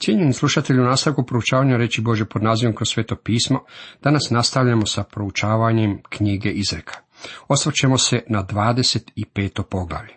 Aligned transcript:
Cijenjeni 0.00 0.32
slušatelji 0.32 0.80
u 0.80 0.84
nastavku 0.84 1.26
proučavanja 1.26 1.76
reći 1.76 2.00
Bože 2.00 2.24
pod 2.24 2.42
nazivom 2.42 2.74
kroz 2.74 2.88
sveto 2.88 3.16
pismo, 3.16 3.64
danas 4.02 4.30
nastavljamo 4.30 4.86
sa 4.86 5.04
proučavanjem 5.04 6.02
knjige 6.08 6.50
Izreka. 6.50 6.98
Osvrćemo 7.48 7.98
se 7.98 8.22
na 8.28 8.44
25. 8.44 9.62
poglavlje. 9.70 10.14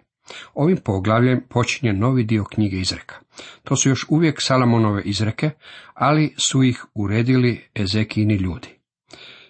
Ovim 0.54 0.78
poglavljem 0.86 1.44
počinje 1.50 1.94
novi 1.94 2.24
dio 2.24 2.44
knjige 2.44 2.78
Izreka. 2.78 3.16
To 3.64 3.76
su 3.76 3.90
još 3.90 4.06
uvijek 4.10 4.36
Salamonove 4.42 5.02
izreke, 5.02 5.50
ali 5.94 6.34
su 6.38 6.64
ih 6.64 6.86
uredili 6.94 7.70
Ezekini 7.76 8.36
ljudi. 8.36 8.80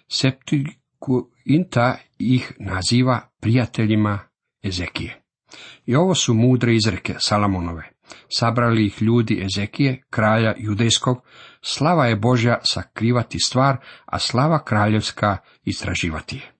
Septikuinta 0.08 1.96
ih 2.18 2.52
naziva 2.58 3.20
prijateljima 3.40 4.18
Ezekije. 4.62 5.22
I 5.86 5.96
ovo 5.96 6.14
su 6.14 6.34
mudre 6.34 6.74
izreke 6.74 7.14
Salamonove. 7.18 7.93
Sabrali 8.28 8.86
ih 8.86 9.02
ljudi 9.02 9.42
Ezekije, 9.44 10.02
kralja 10.10 10.54
judejskog, 10.58 11.22
slava 11.62 12.06
je 12.06 12.16
Božja 12.16 12.58
sakrivati 12.62 13.38
stvar, 13.38 13.76
a 14.04 14.18
slava 14.18 14.64
kraljevska 14.64 15.36
istraživati 15.64 16.36
je. 16.36 16.54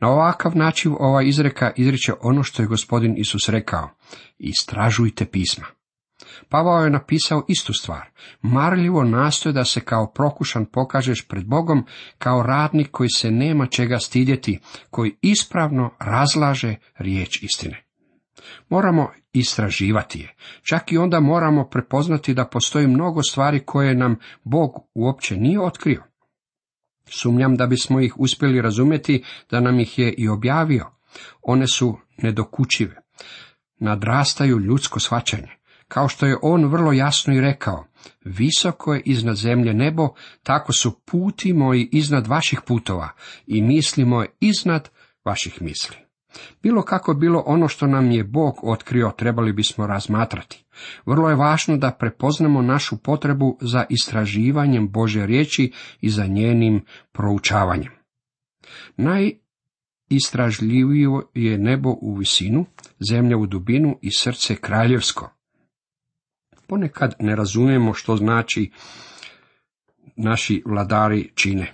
Na 0.00 0.08
ovakav 0.08 0.56
način 0.56 0.94
ova 0.98 1.22
izreka 1.22 1.72
izriče 1.76 2.12
ono 2.20 2.42
što 2.42 2.62
je 2.62 2.68
gospodin 2.68 3.14
Isus 3.18 3.48
rekao. 3.48 3.88
Istražujte 4.38 5.26
pisma. 5.26 5.64
Pavao 6.48 6.84
je 6.84 6.90
napisao 6.90 7.44
istu 7.48 7.72
stvar. 7.72 8.10
Marljivo 8.42 9.04
nastoje 9.04 9.52
da 9.52 9.64
se 9.64 9.80
kao 9.80 10.12
prokušan 10.12 10.66
pokažeš 10.66 11.28
pred 11.28 11.46
Bogom, 11.46 11.86
kao 12.18 12.42
radnik 12.42 12.90
koji 12.90 13.08
se 13.08 13.30
nema 13.30 13.66
čega 13.66 13.98
stidjeti, 13.98 14.60
koji 14.90 15.16
ispravno 15.22 15.90
razlaže 15.98 16.74
riječ 16.98 17.42
istine. 17.42 17.87
Moramo 18.68 19.10
istraživati 19.32 20.20
je. 20.20 20.34
Čak 20.62 20.92
i 20.92 20.98
onda 20.98 21.20
moramo 21.20 21.68
prepoznati 21.68 22.34
da 22.34 22.44
postoji 22.44 22.86
mnogo 22.86 23.22
stvari 23.22 23.60
koje 23.60 23.94
nam 23.94 24.16
Bog 24.44 24.70
uopće 24.94 25.36
nije 25.36 25.60
otkrio. 25.60 26.02
Sumnjam 27.06 27.56
da 27.56 27.66
bismo 27.66 28.00
ih 28.00 28.14
uspjeli 28.18 28.62
razumjeti, 28.62 29.24
da 29.50 29.60
nam 29.60 29.80
ih 29.80 29.98
je 29.98 30.12
i 30.12 30.28
objavio. 30.28 30.86
One 31.42 31.66
su 31.66 31.98
nedokučive. 32.16 32.96
Nadrastaju 33.80 34.58
ljudsko 34.58 35.00
shvaćanje. 35.00 35.58
Kao 35.88 36.08
što 36.08 36.26
je 36.26 36.36
on 36.42 36.64
vrlo 36.64 36.92
jasno 36.92 37.34
i 37.34 37.40
rekao, 37.40 37.84
visoko 38.24 38.94
je 38.94 39.02
iznad 39.04 39.36
zemlje 39.36 39.74
nebo, 39.74 40.08
tako 40.42 40.72
su 40.72 41.00
puti 41.04 41.52
moji 41.52 41.88
iznad 41.92 42.26
vaših 42.26 42.60
putova 42.66 43.10
i 43.46 43.62
misli 43.62 44.04
moje 44.04 44.28
iznad 44.40 44.88
vaših 45.24 45.62
misli. 45.62 46.07
Bilo 46.62 46.82
kako 46.82 47.14
bilo 47.14 47.42
ono 47.46 47.68
što 47.68 47.86
nam 47.86 48.10
je 48.10 48.24
Bog 48.24 48.54
otkrio, 48.62 49.12
trebali 49.16 49.52
bismo 49.52 49.86
razmatrati. 49.86 50.64
Vrlo 51.06 51.28
je 51.28 51.36
važno 51.36 51.76
da 51.76 51.90
prepoznamo 51.90 52.62
našu 52.62 52.96
potrebu 52.96 53.58
za 53.60 53.84
istraživanjem 53.88 54.88
Bože 54.88 55.26
riječi 55.26 55.72
i 56.00 56.10
za 56.10 56.26
njenim 56.26 56.84
proučavanjem. 57.12 57.92
Najistražljivije 58.96 61.08
je 61.34 61.58
nebo 61.58 61.96
u 62.00 62.14
visinu, 62.14 62.64
zemlja 63.10 63.36
u 63.36 63.46
dubinu 63.46 63.98
i 64.02 64.10
srce 64.10 64.56
kraljevsko. 64.56 65.30
Ponekad 66.66 67.14
ne 67.20 67.36
razumijemo 67.36 67.94
što 67.94 68.16
znači 68.16 68.70
naši 70.16 70.62
vladari 70.66 71.30
čine. 71.34 71.72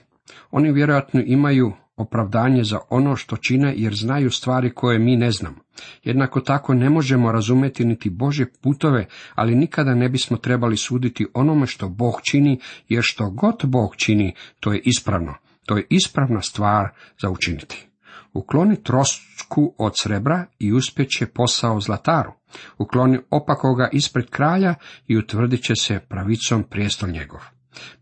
Oni 0.51 0.73
vjerojatno 0.73 1.23
imaju 1.27 1.73
opravdanje 1.97 2.65
za 2.65 2.79
ono 2.91 3.17
što 3.17 3.37
čine 3.37 3.75
jer 3.77 3.95
znaju 3.95 4.31
stvari 4.31 4.75
koje 4.75 4.99
mi 4.99 5.17
ne 5.17 5.31
znamo. 5.31 5.57
Jednako 6.03 6.41
tako 6.41 6.75
ne 6.75 6.91
možemo 6.91 7.33
razumjeti 7.33 7.85
niti 7.85 8.11
Bože 8.11 8.47
putove, 8.63 9.07
ali 9.35 9.55
nikada 9.55 9.95
ne 9.95 10.09
bismo 10.09 10.37
trebali 10.37 10.77
suditi 10.77 11.27
onome 11.35 11.67
što 11.67 11.89
Bog 11.89 12.15
čini, 12.31 12.61
jer 12.89 13.03
što 13.07 13.31
god 13.31 13.61
Bog 13.65 13.97
čini, 13.97 14.35
to 14.61 14.73
je 14.73 14.81
ispravno. 14.85 15.35
To 15.67 15.77
je 15.77 15.87
ispravna 15.91 16.41
stvar 16.41 16.89
za 17.23 17.31
učiniti. 17.31 17.87
Ukloni 18.33 18.83
trosku 18.83 19.75
od 19.79 19.93
srebra 20.03 20.47
i 20.59 20.73
uspjeće 20.73 21.27
posao 21.27 21.81
zlataru. 21.81 22.33
Ukloni 22.79 23.19
opakoga 23.31 23.89
ispred 23.93 24.31
kralja 24.31 24.75
i 25.07 25.17
utvrdit 25.17 25.63
će 25.63 25.75
se 25.77 26.01
pravicom 26.09 26.63
prijestol 26.63 27.11
njegov. 27.11 27.54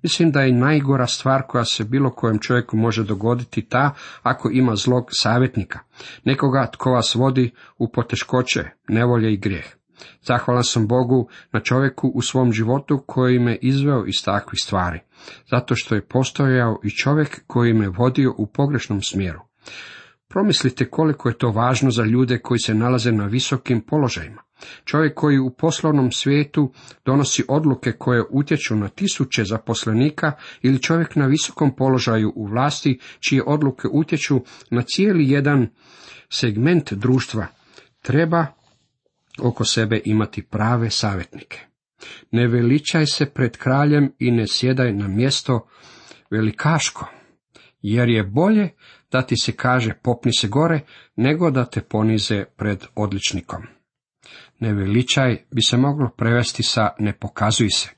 Mislim 0.03 0.31
da 0.31 0.41
je 0.41 0.53
najgora 0.53 1.07
stvar 1.07 1.43
koja 1.49 1.65
se 1.65 1.85
bilo 1.85 2.11
kojem 2.11 2.39
čovjeku 2.39 2.77
može 2.77 3.05
dogoditi 3.05 3.63
ta 3.63 3.95
ako 4.23 4.51
ima 4.53 4.77
zlog 4.77 5.09
savjetnika, 5.11 5.79
nekoga 6.25 6.71
tko 6.73 6.91
vas 6.91 7.15
vodi 7.15 7.51
u 7.79 7.93
poteškoće, 7.93 8.65
nevolje 8.89 9.33
i 9.33 9.37
grijeh. 9.37 9.67
Zahvalan 10.23 10.65
sam 10.65 10.87
Bogu 10.87 11.29
na 11.53 11.61
čovjeku 11.61 12.13
u 12.15 12.23
svom 12.23 12.53
životu 12.53 13.05
koji 13.07 13.39
me 13.39 13.59
izveo 13.63 14.05
iz 14.07 14.25
takvih 14.25 14.61
stvari, 14.63 15.01
zato 15.51 15.75
što 15.77 15.95
je 15.95 16.07
postojao 16.07 16.81
i 16.85 16.91
čovjek 16.91 17.43
koji 17.47 17.73
me 17.73 17.89
vodio 17.89 18.35
u 18.39 18.47
pogrešnom 18.47 19.03
smjeru. 19.03 19.41
Promislite 20.29 20.91
koliko 20.91 21.29
je 21.29 21.39
to 21.39 21.51
važno 21.51 21.91
za 21.91 22.05
ljude 22.05 22.39
koji 22.39 22.59
se 22.59 22.75
nalaze 22.75 23.13
na 23.13 23.27
visokim 23.27 23.81
položajima. 23.81 24.43
Čovjek 24.85 25.15
koji 25.15 25.39
u 25.39 25.51
poslovnom 25.51 26.13
svijetu 26.13 26.73
donosi 27.05 27.45
odluke 27.49 27.93
koje 27.93 28.25
utječu 28.31 28.77
na 28.77 28.89
tisuće 28.89 29.45
zaposlenika 29.45 30.33
ili 30.63 30.83
čovjek 30.83 31.17
na 31.17 31.27
visokom 31.27 31.77
položaju 31.77 32.33
u 32.37 32.47
vlasti 32.47 32.99
čije 33.21 33.43
odluke 33.47 33.89
utječu 33.93 34.41
na 34.71 34.83
cijeli 34.83 35.31
jedan 35.31 35.69
segment 36.31 36.93
društva, 36.93 37.47
treba 38.03 38.47
oko 39.39 39.65
sebe 39.65 40.01
imati 40.05 40.43
prave 40.43 40.91
savjetnike. 40.91 41.61
Ne 42.31 42.49
veličaj 42.49 43.07
se 43.07 43.27
pred 43.27 43.57
kraljem 43.57 44.13
i 44.19 44.31
ne 44.31 44.45
sjedaj 44.49 44.93
na 44.93 45.09
mjesto 45.09 45.67
velikaško, 46.31 47.07
jer 47.83 48.09
je 48.09 48.25
bolje 48.25 48.69
da 49.13 49.23
ti 49.23 49.35
se 49.37 49.53
kaže 49.53 49.95
popni 50.03 50.33
se 50.33 50.49
gore, 50.49 50.81
nego 51.17 51.51
da 51.51 51.65
te 51.65 51.81
ponize 51.81 52.45
pred 52.57 52.85
odličnikom. 52.95 53.63
Neveličaj 54.63 55.37
bi 55.51 55.63
se 55.63 55.77
moglo 55.77 56.11
prevesti 56.17 56.63
sa 56.63 56.89
ne 56.99 57.13
pokazuj 57.13 57.69
se. 57.69 57.89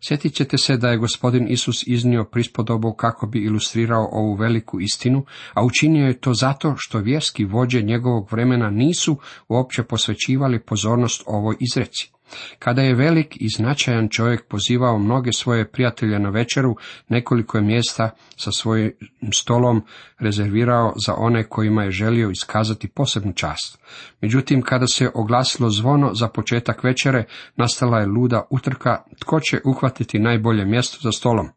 Sjetit 0.00 0.34
ćete 0.34 0.58
se 0.58 0.76
da 0.76 0.88
je 0.88 0.98
gospodin 0.98 1.48
Isus 1.48 1.86
iznio 1.86 2.24
prispodobu 2.24 2.92
kako 2.92 3.26
bi 3.26 3.44
ilustrirao 3.44 4.08
ovu 4.12 4.34
veliku 4.34 4.80
istinu, 4.80 5.24
a 5.54 5.64
učinio 5.64 6.06
je 6.06 6.20
to 6.20 6.34
zato 6.34 6.74
što 6.76 6.98
vjerski 6.98 7.44
vođe 7.44 7.82
njegovog 7.82 8.28
vremena 8.32 8.70
nisu 8.70 9.16
uopće 9.48 9.82
posvećivali 9.82 10.60
pozornost 10.60 11.22
ovoj 11.26 11.56
izreci. 11.60 12.15
Kada 12.58 12.82
je 12.82 12.94
velik 12.94 13.36
i 13.40 13.48
značajan 13.48 14.08
čovjek 14.08 14.48
pozivao 14.48 14.98
mnoge 14.98 15.32
svoje 15.32 15.70
prijatelje 15.70 16.18
na 16.18 16.30
večeru, 16.30 16.76
nekoliko 17.08 17.58
je 17.58 17.64
mjesta 17.64 18.10
sa 18.36 18.50
svojim 18.50 18.92
stolom 19.32 19.82
rezervirao 20.18 20.92
za 21.06 21.14
one 21.14 21.48
kojima 21.48 21.82
je 21.82 21.90
želio 21.90 22.30
iskazati 22.30 22.88
posebnu 22.88 23.32
čast. 23.32 23.78
Međutim, 24.20 24.62
kada 24.62 24.86
se 24.86 25.10
oglasilo 25.14 25.70
zvono 25.70 26.14
za 26.14 26.28
početak 26.28 26.84
večere, 26.84 27.24
nastala 27.56 28.00
je 28.00 28.06
luda 28.06 28.46
utrka 28.50 29.02
tko 29.20 29.40
će 29.40 29.60
uhvatiti 29.64 30.18
najbolje 30.18 30.64
mjesto 30.64 30.98
za 31.02 31.12
stolom. 31.12 31.48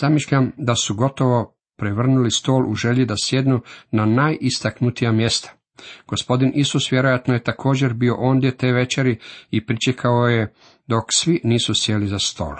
Zamišljam 0.00 0.52
da 0.56 0.74
su 0.74 0.94
gotovo 0.94 1.56
prevrnuli 1.76 2.30
stol 2.30 2.70
u 2.70 2.74
želji 2.74 3.04
da 3.06 3.14
sjednu 3.18 3.60
na 3.90 4.06
najistaknutija 4.06 5.12
mjesta. 5.12 5.59
Gospodin 6.06 6.52
Isus 6.54 6.92
vjerojatno 6.92 7.34
je 7.34 7.42
također 7.42 7.94
bio 7.94 8.16
ondje 8.18 8.56
te 8.56 8.72
večeri 8.72 9.18
i 9.50 9.66
pričekao 9.66 10.28
je 10.28 10.52
dok 10.86 11.04
svi 11.10 11.40
nisu 11.44 11.74
sjeli 11.74 12.06
za 12.06 12.18
stol. 12.18 12.54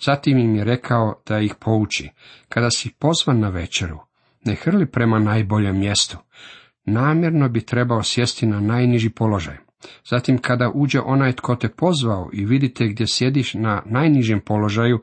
Zatim 0.00 0.38
im 0.38 0.54
je 0.56 0.64
rekao 0.64 1.22
da 1.26 1.38
ih 1.38 1.54
pouči. 1.60 2.08
Kada 2.48 2.70
si 2.70 2.90
pozvan 2.98 3.40
na 3.40 3.48
večeru, 3.48 3.98
ne 4.44 4.54
hrli 4.54 4.90
prema 4.90 5.18
najboljem 5.18 5.78
mjestu. 5.78 6.16
Namjerno 6.84 7.48
bi 7.48 7.60
trebao 7.60 8.02
sjesti 8.02 8.46
na 8.46 8.60
najniži 8.60 9.10
položaj. 9.10 9.56
Zatim 10.10 10.38
kada 10.38 10.70
uđe 10.74 11.00
onaj 11.00 11.32
tko 11.32 11.56
te 11.56 11.68
pozvao 11.68 12.30
i 12.32 12.44
vidite 12.44 12.88
gdje 12.88 13.06
sjediš 13.06 13.54
na 13.54 13.82
najnižem 13.86 14.40
položaju, 14.40 15.02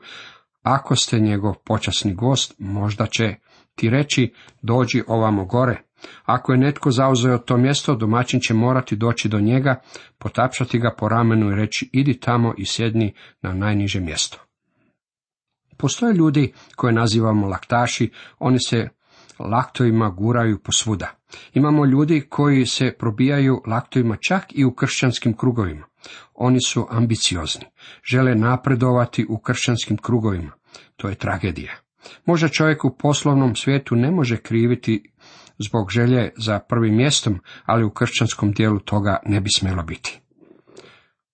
ako 0.62 0.96
ste 0.96 1.20
njegov 1.20 1.54
počasni 1.64 2.14
gost, 2.14 2.54
možda 2.58 3.06
će 3.06 3.34
ti 3.74 3.90
reći 3.90 4.32
dođi 4.62 5.02
ovamo 5.06 5.44
gore, 5.44 5.82
ako 6.24 6.52
je 6.52 6.58
netko 6.58 6.90
zauzeo 6.90 7.38
to 7.38 7.56
mjesto, 7.56 7.94
domaćin 7.94 8.40
će 8.40 8.54
morati 8.54 8.96
doći 8.96 9.28
do 9.28 9.40
njega, 9.40 9.80
potapšati 10.18 10.78
ga 10.78 10.94
po 10.98 11.08
ramenu 11.08 11.50
i 11.50 11.54
reći 11.54 11.90
idi 11.92 12.20
tamo 12.20 12.54
i 12.58 12.66
sjedni 12.66 13.14
na 13.42 13.52
najniže 13.52 14.00
mjesto. 14.00 14.38
Postoje 15.76 16.14
ljudi 16.14 16.52
koje 16.76 16.92
nazivamo 16.92 17.46
laktaši, 17.46 18.10
oni 18.38 18.58
se 18.60 18.88
laktovima 19.38 20.10
guraju 20.10 20.58
posvuda. 20.58 21.14
Imamo 21.54 21.86
ljudi 21.86 22.26
koji 22.28 22.66
se 22.66 22.94
probijaju 22.98 23.62
laktovima 23.66 24.16
čak 24.16 24.44
i 24.48 24.64
u 24.64 24.74
kršćanskim 24.74 25.36
krugovima. 25.36 25.86
Oni 26.34 26.60
su 26.60 26.86
ambiciozni, 26.90 27.64
žele 28.04 28.34
napredovati 28.34 29.26
u 29.28 29.38
kršćanskim 29.38 29.96
krugovima. 29.96 30.50
To 30.96 31.08
je 31.08 31.14
tragedija. 31.14 31.72
Možda 32.24 32.48
čovjek 32.48 32.84
u 32.84 32.96
poslovnom 32.96 33.56
svijetu 33.56 33.96
ne 33.96 34.10
može 34.10 34.36
kriviti 34.36 35.12
zbog 35.58 35.90
želje 35.90 36.32
za 36.36 36.58
prvim 36.58 36.96
mjestom, 36.96 37.40
ali 37.64 37.84
u 37.84 37.90
kršćanskom 37.90 38.52
dijelu 38.52 38.80
toga 38.80 39.16
ne 39.26 39.40
bi 39.40 39.50
smjelo 39.56 39.82
biti. 39.82 40.20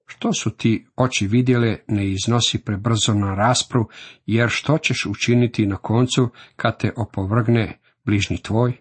Što 0.07 0.33
su 0.33 0.51
ti 0.51 0.87
oči 0.97 1.27
vidjele, 1.27 1.77
ne 1.89 2.11
iznosi 2.11 2.65
prebrzo 2.65 3.15
na 3.15 3.35
raspru, 3.35 3.89
jer 4.27 4.49
što 4.51 4.79
ćeš 4.79 5.07
učiniti 5.07 5.67
na 5.67 5.77
koncu 5.77 6.29
kad 6.57 6.79
te 6.79 6.93
opovrgne 6.97 7.79
bližnji 8.05 8.43
tvoj? 8.43 8.73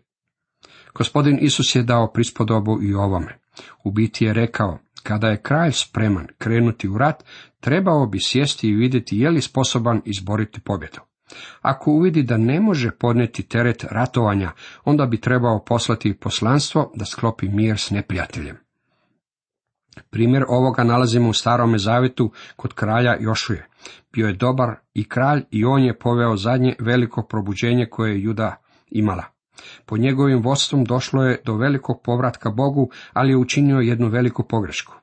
Gospodin 0.93 1.37
Isus 1.41 1.75
je 1.75 1.83
dao 1.83 2.11
prispodobu 2.13 2.79
i 2.83 2.93
ovome. 2.93 3.39
U 3.83 3.91
biti 3.91 4.25
je 4.25 4.33
rekao, 4.33 4.79
kada 5.03 5.27
je 5.27 5.41
kralj 5.41 5.71
spreman 5.71 6.27
krenuti 6.37 6.89
u 6.89 6.97
rat, 6.97 7.23
trebao 7.59 8.07
bi 8.07 8.17
sjesti 8.21 8.67
i 8.67 8.75
vidjeti 8.75 9.17
je 9.17 9.29
li 9.29 9.41
sposoban 9.41 10.01
izboriti 10.05 10.61
pobjedu. 10.61 10.99
Ako 11.61 11.91
uvidi 11.91 12.23
da 12.23 12.37
ne 12.37 12.59
može 12.59 12.91
podnijeti 12.91 13.43
teret 13.43 13.85
ratovanja, 13.91 14.51
onda 14.85 15.05
bi 15.05 15.21
trebao 15.21 15.63
poslati 15.65 16.17
poslanstvo 16.19 16.91
da 16.95 17.05
sklopi 17.05 17.49
mir 17.49 17.77
s 17.77 17.89
neprijateljem. 17.89 18.57
Primjer 20.09 20.43
ovoga 20.47 20.83
nalazimo 20.83 21.29
u 21.29 21.33
starome 21.33 21.77
zavetu 21.77 22.31
kod 22.55 22.73
kralja 22.73 23.15
Jošuje. 23.19 23.67
Bio 24.13 24.27
je 24.27 24.33
dobar 24.33 24.75
i 24.93 25.09
kralj 25.09 25.43
i 25.51 25.65
on 25.65 25.83
je 25.83 25.99
poveo 25.99 26.37
zadnje 26.37 26.75
veliko 26.79 27.23
probuđenje 27.23 27.87
koje 27.91 28.11
je 28.11 28.23
Juda 28.23 28.55
imala. 28.91 29.23
Po 29.85 29.97
njegovim 29.97 30.41
vodstvom 30.41 30.85
došlo 30.85 31.23
je 31.23 31.41
do 31.45 31.55
velikog 31.55 32.01
povratka 32.03 32.49
Bogu, 32.49 32.89
ali 33.13 33.29
je 33.29 33.37
učinio 33.37 33.77
jednu 33.77 34.07
veliku 34.07 34.43
pogrešku. 34.43 34.93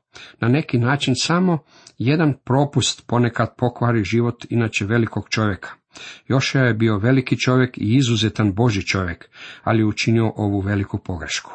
Na 0.41 0.49
neki 0.49 0.79
način 0.79 1.15
samo 1.17 1.59
jedan 1.99 2.35
propust 2.45 3.07
ponekad 3.07 3.55
pokvari 3.57 4.05
život 4.05 4.47
inače 4.49 4.85
velikog 4.87 5.29
čovjeka. 5.29 5.80
Jošija 6.29 6.65
je 6.65 6.75
bio 6.75 6.99
veliki 6.99 7.39
čovjek 7.39 7.79
i 7.79 7.97
izuzetan 7.97 8.53
Boži 8.53 8.87
čovjek, 8.87 9.29
ali 9.65 9.85
učinio 9.85 10.33
ovu 10.37 10.61
veliku 10.61 10.99
pogrešku. 10.99 11.51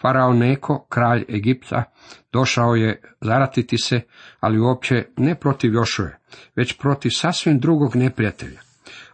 Farao 0.00 0.32
Neko, 0.32 0.86
kralj 0.88 1.24
Egipta, 1.28 1.84
došao 2.32 2.74
je 2.74 3.02
zaratiti 3.20 3.78
se, 3.78 4.00
ali 4.40 4.58
uopće 4.58 5.04
ne 5.16 5.34
protiv 5.34 5.74
Jošuje, 5.74 6.18
već 6.56 6.78
protiv 6.78 7.10
sasvim 7.10 7.58
drugog 7.58 7.96
neprijatelja. 7.96 8.60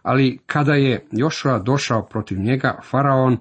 Ali 0.01 0.39
kada 0.45 0.73
je 0.73 1.07
Jošua 1.11 1.59
došao 1.59 2.05
protiv 2.05 2.39
njega, 2.39 2.79
Faraon 2.89 3.37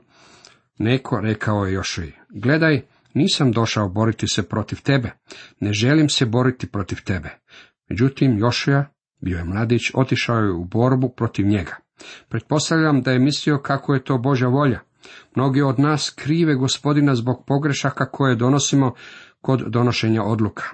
Neko 0.79 1.21
rekao 1.21 1.65
je 1.65 1.73
Jošuji, 1.73 2.13
gledaj, 2.29 2.83
nisam 3.15 3.53
došao 3.53 3.89
boriti 3.89 4.27
se 4.29 4.49
protiv 4.49 4.83
tebe, 4.83 5.11
ne 5.61 5.73
želim 5.73 6.09
se 6.09 6.27
boriti 6.27 6.67
protiv 6.67 6.99
tebe. 7.05 7.31
Međutim, 7.89 8.39
Jošija, 8.39 8.93
bio 9.23 9.39
je 9.39 9.45
mladić, 9.45 9.83
otišao 9.95 10.37
je 10.37 10.53
u 10.53 10.65
borbu 10.65 11.09
protiv 11.09 11.47
njega. 11.47 11.77
Pretpostavljam 12.29 13.03
da 13.03 13.13
je 13.13 13.19
mislio 13.19 13.59
kako 13.59 13.95
je 13.95 14.05
to 14.05 14.19
Božja 14.19 14.49
volja. 14.49 14.81
Mnogi 15.37 15.63
od 15.63 15.79
nas 15.79 16.11
krive 16.11 16.55
gospodina 16.55 17.15
zbog 17.15 17.45
pogrešaka 17.47 18.11
koje 18.11 18.37
donosimo 18.37 18.95
kod 19.41 19.61
donošenja 19.67 20.23
odluka. 20.23 20.65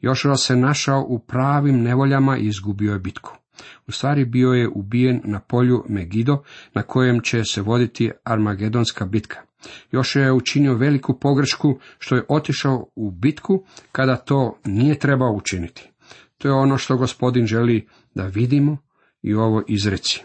Jošua 0.00 0.36
se 0.36 0.56
našao 0.56 1.04
u 1.08 1.18
pravim 1.18 1.82
nevoljama 1.82 2.38
i 2.38 2.46
izgubio 2.46 2.92
je 2.92 2.98
bitku. 2.98 3.36
U 3.86 3.92
stvari 3.92 4.24
bio 4.24 4.48
je 4.48 4.68
ubijen 4.68 5.20
na 5.24 5.40
polju 5.40 5.84
Megido, 5.88 6.42
na 6.74 6.82
kojem 6.82 7.20
će 7.20 7.44
se 7.44 7.62
voditi 7.62 8.10
Armagedonska 8.24 9.06
bitka. 9.06 9.38
Još 9.90 10.16
je 10.16 10.32
učinio 10.32 10.74
veliku 10.74 11.18
pogrešku 11.18 11.78
što 11.98 12.16
je 12.16 12.24
otišao 12.28 12.86
u 12.96 13.10
bitku 13.10 13.64
kada 13.92 14.16
to 14.16 14.58
nije 14.64 14.98
trebao 14.98 15.32
učiniti. 15.32 15.90
To 16.44 16.48
je 16.48 16.54
ono 16.54 16.78
što 16.78 16.96
gospodin 16.96 17.46
želi 17.46 17.88
da 18.14 18.26
vidimo 18.26 18.76
i 19.22 19.34
ovo 19.34 19.62
izreci. 19.68 20.22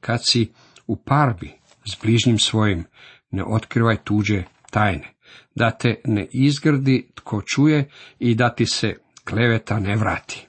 Kad 0.00 0.20
si 0.24 0.52
u 0.86 0.96
parbi 0.96 1.50
s 1.84 2.02
bližnjim 2.02 2.38
svojim, 2.38 2.84
ne 3.30 3.44
otkrivaj 3.44 3.96
tuđe 4.04 4.42
tajne, 4.70 5.14
da 5.54 5.70
te 5.70 6.00
ne 6.04 6.28
izgrdi 6.32 7.10
tko 7.14 7.42
čuje 7.42 7.90
i 8.18 8.34
da 8.34 8.54
ti 8.54 8.66
se 8.66 8.94
kleveta 9.24 9.80
ne 9.80 9.96
vrati. 9.96 10.46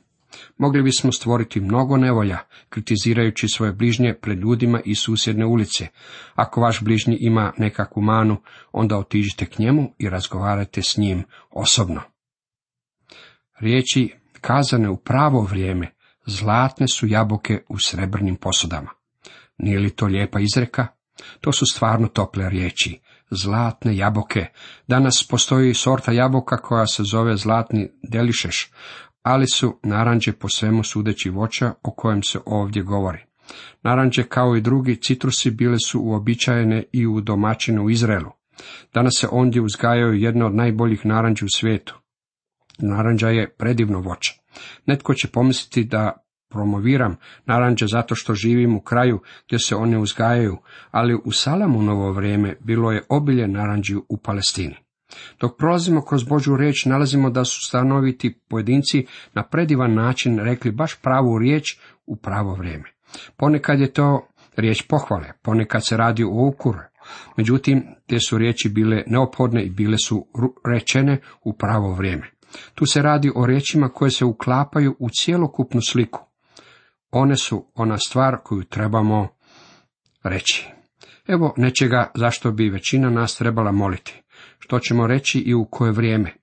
Mogli 0.57 0.83
bismo 0.83 1.11
stvoriti 1.11 1.61
mnogo 1.61 1.97
nevolja, 1.97 2.37
kritizirajući 2.69 3.47
svoje 3.47 3.71
bližnje 3.71 4.13
pred 4.21 4.39
ljudima 4.39 4.81
i 4.85 4.95
susjedne 4.95 5.45
ulice. 5.45 5.87
Ako 6.35 6.61
vaš 6.61 6.81
bližnji 6.81 7.17
ima 7.19 7.53
nekakvu 7.57 8.01
manu, 8.01 8.37
onda 8.71 8.97
otiđite 8.97 9.45
k 9.45 9.59
njemu 9.59 9.93
i 9.97 10.09
razgovarajte 10.09 10.81
s 10.81 10.97
njim 10.97 11.23
osobno. 11.51 12.01
Riječi 13.59 14.22
kazane 14.43 14.89
u 14.89 14.97
pravo 14.97 15.41
vrijeme, 15.41 15.91
zlatne 16.25 16.87
su 16.87 17.07
jabuke 17.07 17.63
u 17.69 17.75
srebrnim 17.79 18.35
posudama. 18.35 18.89
Nije 19.57 19.79
li 19.79 19.89
to 19.89 20.05
lijepa 20.05 20.39
izreka? 20.39 20.87
To 21.41 21.51
su 21.51 21.65
stvarno 21.65 22.07
tople 22.07 22.49
riječi, 22.49 22.99
zlatne 23.29 23.97
jabuke. 23.97 24.45
Danas 24.87 25.27
postoji 25.29 25.73
sorta 25.73 26.11
jabuka 26.11 26.57
koja 26.57 26.87
se 26.87 27.03
zove 27.03 27.37
zlatni 27.37 27.89
delišeš, 28.03 28.71
ali 29.21 29.47
su 29.47 29.79
naranđe 29.83 30.31
po 30.31 30.49
svemu 30.49 30.83
sudeći 30.83 31.29
voća 31.29 31.73
o 31.83 31.91
kojem 31.91 32.23
se 32.23 32.39
ovdje 32.45 32.83
govori. 32.83 33.25
Naranđe 33.83 34.23
kao 34.23 34.55
i 34.55 34.61
drugi 34.61 34.95
citrusi 34.95 35.51
bile 35.51 35.77
su 35.87 35.99
uobičajene 36.01 36.83
i 36.91 37.07
u 37.07 37.21
domaćinu 37.21 37.83
u 37.83 37.89
Izraelu. 37.89 38.31
Danas 38.93 39.13
se 39.17 39.27
ondje 39.31 39.61
uzgajaju 39.61 40.13
jedno 40.13 40.45
od 40.45 40.55
najboljih 40.55 41.05
naranđi 41.05 41.45
u 41.45 41.49
svijetu. 41.55 42.02
Naranđa 42.79 43.29
je 43.29 43.55
predivno 43.57 43.99
voće. 43.99 44.33
Netko 44.85 45.13
će 45.13 45.27
pomisliti 45.27 45.83
da 45.83 46.23
promoviram 46.49 47.15
naranđe 47.45 47.85
zato 47.87 48.15
što 48.15 48.33
živim 48.33 48.75
u 48.75 48.81
kraju 48.81 49.19
gdje 49.47 49.59
se 49.59 49.75
one 49.75 49.97
uzgajaju, 49.97 50.57
ali 50.91 51.19
u 51.25 51.31
Salamu 51.31 51.81
novo 51.81 52.11
vrijeme 52.11 52.55
bilo 52.59 52.91
je 52.91 53.03
obilje 53.09 53.47
naranđi 53.47 53.95
u 53.95 54.17
Palestini. 54.17 54.75
Dok 55.39 55.57
prolazimo 55.57 56.05
kroz 56.05 56.23
Božju 56.23 56.57
riječ, 56.57 56.85
nalazimo 56.85 57.29
da 57.29 57.45
su 57.45 57.59
stanoviti 57.67 58.39
pojedinci 58.47 59.05
na 59.33 59.43
predivan 59.43 59.93
način 59.93 60.39
rekli 60.39 60.71
baš 60.71 61.01
pravu 61.01 61.39
riječ 61.39 61.77
u 62.05 62.15
pravo 62.15 62.55
vrijeme. 62.55 62.83
Ponekad 63.37 63.79
je 63.79 63.93
to 63.93 64.27
riječ 64.55 64.83
pohvale, 64.87 65.31
ponekad 65.41 65.81
se 65.87 65.97
radi 65.97 66.23
o 66.23 66.47
ukuru. 66.47 66.79
Međutim, 67.37 67.83
te 68.07 68.17
su 68.19 68.37
riječi 68.37 68.69
bile 68.69 69.03
neophodne 69.07 69.63
i 69.63 69.69
bile 69.69 69.97
su 69.97 70.27
rečene 70.65 71.21
u 71.43 71.53
pravo 71.53 71.93
vrijeme. 71.93 72.32
Tu 72.75 72.85
se 72.85 73.01
radi 73.01 73.31
o 73.35 73.45
riječima 73.45 73.89
koje 73.89 74.11
se 74.11 74.25
uklapaju 74.25 74.95
u 74.99 75.09
cjelokupnu 75.09 75.81
sliku. 75.81 76.19
One 77.11 77.35
su 77.35 77.65
ona 77.75 77.97
stvar 77.97 78.37
koju 78.43 78.63
trebamo 78.63 79.27
reći. 80.23 80.67
Evo 81.27 81.53
nečega 81.57 82.11
zašto 82.15 82.51
bi 82.51 82.69
većina 82.69 83.09
nas 83.09 83.35
trebala 83.35 83.71
moliti 83.71 84.23
što 84.63 84.79
ćemo 84.79 85.07
reći 85.07 85.39
i 85.39 85.53
u 85.53 85.65
koje 85.65 85.91
vrijeme. 85.91 86.33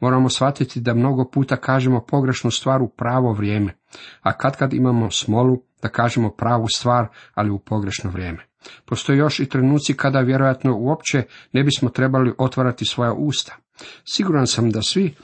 Moramo 0.00 0.28
shvatiti 0.28 0.80
da 0.80 0.94
mnogo 0.94 1.30
puta 1.30 1.56
kažemo 1.56 2.04
pogrešnu 2.08 2.50
stvar 2.50 2.82
u 2.82 2.88
pravo 2.88 3.32
vrijeme, 3.32 3.74
a 4.20 4.32
kad 4.32 4.56
kad 4.56 4.72
imamo 4.72 5.10
smolu 5.10 5.62
da 5.82 5.88
kažemo 5.88 6.30
pravu 6.30 6.66
stvar, 6.76 7.06
ali 7.34 7.50
u 7.50 7.58
pogrešno 7.58 8.10
vrijeme. 8.10 8.46
Postoje 8.84 9.18
još 9.18 9.40
i 9.40 9.48
trenuci 9.48 9.94
kada 9.94 10.20
vjerojatno 10.20 10.76
uopće 10.76 11.22
ne 11.52 11.64
bismo 11.64 11.88
trebali 11.88 12.34
otvarati 12.38 12.84
svoja 12.84 13.12
usta. 13.12 13.56
Siguran 14.04 14.46
sam 14.46 14.70
da 14.70 14.82
svi 14.82 15.14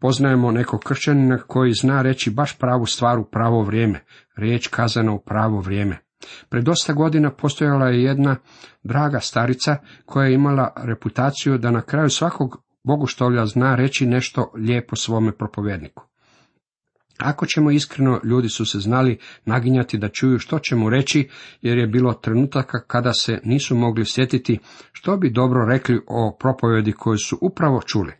poznajemo 0.00 0.50
nekog 0.50 0.80
kršćanina 0.80 1.38
koji 1.38 1.72
zna 1.72 2.02
reći 2.02 2.30
baš 2.30 2.58
pravu 2.58 2.86
stvar 2.86 3.18
u 3.18 3.24
pravo 3.24 3.62
vrijeme, 3.62 4.04
riječ 4.36 4.66
kazana 4.66 5.12
u 5.12 5.20
pravo 5.20 5.60
vrijeme. 5.60 5.98
Pred 6.48 6.64
dosta 6.64 6.92
godina 6.92 7.30
postojala 7.30 7.88
je 7.88 8.02
jedna 8.02 8.36
draga 8.82 9.20
starica 9.20 9.76
koja 10.06 10.26
je 10.26 10.34
imala 10.34 10.72
reputaciju 10.76 11.58
da 11.58 11.70
na 11.70 11.82
kraju 11.82 12.10
svakog 12.10 12.62
boguštolja 12.84 13.46
zna 13.46 13.74
reći 13.74 14.06
nešto 14.06 14.52
lijepo 14.56 14.96
svome 14.96 15.32
propovjedniku. 15.32 16.06
Ako 17.18 17.46
ćemo 17.46 17.70
iskreno, 17.70 18.20
ljudi 18.24 18.48
su 18.48 18.66
se 18.66 18.78
znali 18.78 19.18
naginjati 19.44 19.98
da 19.98 20.08
čuju 20.08 20.38
što 20.38 20.58
će 20.58 20.76
mu 20.76 20.90
reći, 20.90 21.28
jer 21.62 21.78
je 21.78 21.86
bilo 21.86 22.12
trenutaka 22.12 22.78
kada 22.86 23.12
se 23.12 23.40
nisu 23.44 23.76
mogli 23.76 24.04
sjetiti 24.04 24.58
što 24.92 25.16
bi 25.16 25.30
dobro 25.30 25.66
rekli 25.68 26.00
o 26.08 26.36
propovjedi 26.40 26.92
koju 26.92 27.18
su 27.18 27.38
upravo 27.40 27.82
čuli. 27.82 28.12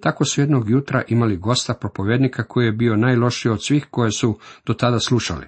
Tako 0.00 0.24
su 0.24 0.40
jednog 0.40 0.70
jutra 0.70 1.02
imali 1.08 1.36
gosta 1.36 1.74
propovjednika 1.74 2.42
koji 2.42 2.66
je 2.66 2.72
bio 2.72 2.96
najlošiji 2.96 3.52
od 3.52 3.64
svih 3.64 3.86
koje 3.90 4.10
su 4.10 4.38
do 4.66 4.74
tada 4.74 5.00
slušali. 5.00 5.46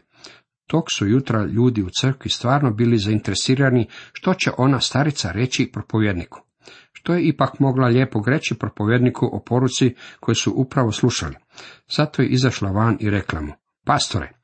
Tog 0.66 0.84
su 0.90 1.06
jutra 1.06 1.44
ljudi 1.44 1.82
u 1.82 1.88
crkvi 2.00 2.30
stvarno 2.30 2.70
bili 2.70 2.98
zainteresirani 2.98 3.88
što 4.12 4.34
će 4.34 4.50
ona 4.58 4.80
starica 4.80 5.32
reći 5.32 5.70
propovjedniku. 5.72 6.40
Što 6.92 7.14
je 7.14 7.22
ipak 7.22 7.58
mogla 7.58 7.86
lijepo 7.86 8.22
reći 8.26 8.54
propovjedniku 8.54 9.28
o 9.32 9.42
poruci 9.46 9.94
koju 10.20 10.34
su 10.34 10.52
upravo 10.56 10.92
slušali. 10.92 11.34
Zato 11.96 12.22
je 12.22 12.28
izašla 12.28 12.70
van 12.70 12.96
i 13.00 13.10
rekla 13.10 13.40
mu, 13.40 13.52
pastore, 13.84 14.37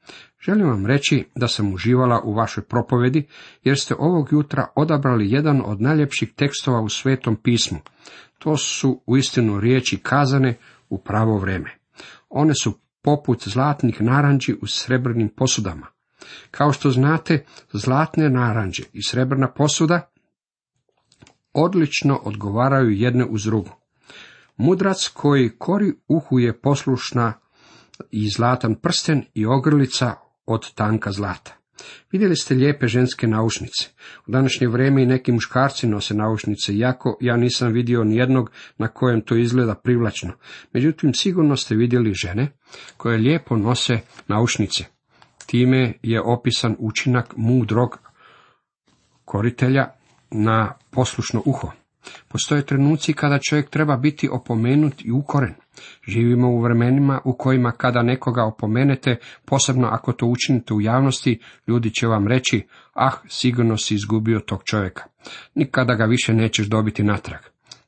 želim 0.47 0.67
vam 0.67 0.87
reći 0.87 1.25
da 1.35 1.49
sam 1.49 1.75
uživala 1.75 2.21
u 2.25 2.35
vašoj 2.35 2.65
propovedi, 2.65 3.27
jer 3.63 3.79
ste 3.79 3.95
ovog 3.99 4.29
jutra 4.33 4.67
odabrali 4.77 5.31
jedan 5.31 5.63
od 5.65 5.81
najljepših 5.81 6.33
tekstova 6.37 6.81
u 6.81 6.89
svetom 6.89 7.37
pismu. 7.37 7.79
To 8.39 8.57
su 8.57 9.03
uistinu 9.07 9.61
riječi 9.61 9.99
kazane 9.99 10.59
u 10.89 10.99
pravo 10.99 11.39
vrijeme. 11.39 11.71
One 12.29 12.55
su 12.55 12.79
poput 13.03 13.49
zlatnih 13.49 14.01
naranđi 14.01 14.55
u 14.63 14.67
srebrnim 14.67 15.29
posudama. 15.29 15.87
Kao 16.51 16.73
što 16.73 16.91
znate, 16.91 17.45
zlatne 17.73 18.31
naranđe 18.31 18.83
i 18.93 19.03
srebrna 19.03 19.53
posuda 19.53 20.11
odlično 21.53 22.21
odgovaraju 22.25 22.91
jedne 22.91 23.25
uz 23.25 23.45
drugu. 23.45 23.71
Mudrac 24.57 25.09
koji 25.09 25.57
kori 25.59 25.93
uhu 26.09 26.39
je 26.39 26.61
poslušna 26.61 27.33
i 28.11 28.31
zlatan 28.37 28.75
prsten 28.75 29.25
i 29.35 29.47
ogrlica 29.47 30.15
od 30.47 30.75
tanka 30.75 31.13
zlata. 31.13 31.65
Vidjeli 32.13 32.37
ste 32.37 32.55
lijepe 32.55 32.87
ženske 32.87 33.27
naušnice. 33.27 33.89
U 34.27 34.31
današnje 34.31 34.69
vrijeme 34.69 35.03
i 35.03 35.07
neki 35.07 35.33
muškarci 35.33 35.87
nose 35.87 36.15
naušnice, 36.15 36.75
iako 36.75 37.17
ja 37.21 37.37
nisam 37.37 37.73
vidio 37.73 38.05
ni 38.05 38.17
jednog 38.17 38.51
na 38.79 38.89
kojem 38.89 39.21
to 39.21 39.37
izgleda 39.37 39.75
privlačno. 39.75 40.33
Međutim, 40.73 41.15
sigurno 41.15 41.57
ste 41.57 41.75
vidjeli 41.75 42.13
žene 42.15 42.53
koje 42.97 43.19
lijepo 43.19 43.57
nose 43.57 44.01
naušnice. 44.29 44.85
Time 45.47 45.93
je 46.03 46.23
opisan 46.23 46.77
učinak 46.79 47.35
mudrog 47.37 47.99
koritelja 49.25 49.87
na 50.31 50.75
poslušno 50.91 51.43
uho. 51.45 51.84
Postoje 52.29 52.67
trenuci 52.67 53.13
kada 53.13 53.39
čovjek 53.49 53.71
treba 53.71 53.97
biti 53.97 54.29
opomenut 54.33 55.05
i 55.05 55.11
ukoren. 55.11 55.55
Živimo 56.09 56.49
u 56.49 56.61
vremenima 56.61 57.21
u 57.25 57.37
kojima 57.37 57.71
kada 57.71 58.03
nekoga 58.03 58.45
opomenete, 58.45 59.17
posebno 59.45 59.89
ako 59.89 60.13
to 60.13 60.27
učinite 60.27 60.75
u 60.75 60.81
javnosti, 60.81 61.41
ljudi 61.67 61.91
će 61.91 62.07
vam 62.07 62.27
reći, 62.27 62.67
ah, 62.95 63.13
sigurno 63.29 63.77
si 63.77 63.95
izgubio 63.95 64.41
tog 64.41 64.63
čovjeka. 64.65 65.05
Nikada 65.55 65.95
ga 65.95 66.05
više 66.05 66.35
nećeš 66.35 66.67
dobiti 66.67 67.03
natrag. 67.03 67.41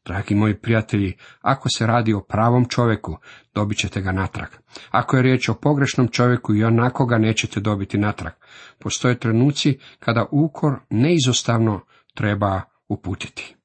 Dragi 0.06 0.34
moji 0.34 0.54
prijatelji, 0.54 1.16
ako 1.40 1.68
se 1.68 1.86
radi 1.86 2.14
o 2.14 2.20
pravom 2.20 2.64
čovjeku, 2.68 3.16
dobit 3.54 3.78
ćete 3.78 4.00
ga 4.00 4.12
natrag. 4.12 4.48
Ako 4.90 5.16
je 5.16 5.22
riječ 5.22 5.48
o 5.48 5.54
pogrešnom 5.54 6.08
čovjeku 6.08 6.54
i 6.54 6.64
onako 6.64 7.06
ga 7.06 7.18
nećete 7.18 7.60
dobiti 7.60 7.98
natrag. 7.98 8.32
Postoje 8.78 9.18
trenuci 9.18 9.78
kada 9.98 10.26
ukor 10.30 10.74
neizostavno 10.90 11.80
treba 12.14 12.62
uputiti. 12.88 13.56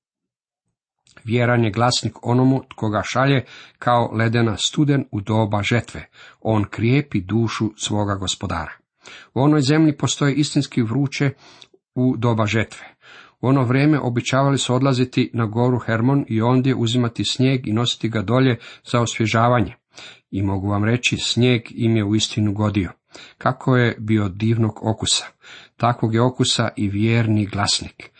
Vjeran 1.23 1.63
je 1.63 1.71
glasnik 1.71 2.27
onomu 2.27 2.63
tko 2.69 2.89
ga 2.89 3.01
šalje 3.03 3.45
kao 3.79 4.11
ledena 4.13 4.57
studen 4.57 5.05
u 5.11 5.21
doba 5.21 5.63
žetve. 5.63 6.05
On 6.41 6.65
krijepi 6.69 7.21
dušu 7.21 7.69
svoga 7.77 8.15
gospodara. 8.15 8.71
U 9.33 9.41
onoj 9.41 9.61
zemlji 9.61 9.97
postoje 9.97 10.33
istinski 10.33 10.81
vruće 10.81 11.31
u 11.95 12.15
doba 12.17 12.45
žetve. 12.45 12.85
U 13.41 13.47
ono 13.47 13.63
vrijeme 13.63 13.99
običavali 13.99 14.57
su 14.57 14.75
odlaziti 14.75 15.31
na 15.33 15.45
goru 15.45 15.79
Hermon 15.79 16.25
i 16.27 16.41
ondje 16.41 16.75
uzimati 16.75 17.25
snijeg 17.25 17.67
i 17.67 17.73
nositi 17.73 18.09
ga 18.09 18.21
dolje 18.21 18.57
za 18.91 19.01
osvježavanje. 19.01 19.75
I 20.31 20.41
mogu 20.41 20.69
vam 20.69 20.83
reći, 20.83 21.17
snijeg 21.17 21.61
im 21.69 21.95
je 21.95 22.03
u 22.03 22.15
istinu 22.15 22.53
godio. 22.53 22.91
Kako 23.37 23.77
je 23.77 23.95
bio 23.99 24.29
divnog 24.29 24.79
okusa. 24.81 25.25
Takvog 25.77 26.13
je 26.13 26.21
okusa 26.21 26.69
i 26.75 26.89
vjerni 26.89 27.45
glasnik. 27.45 28.11